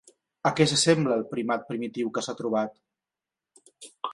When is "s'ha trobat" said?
2.29-3.71